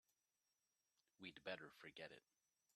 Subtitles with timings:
[1.19, 2.23] We'd better forget it.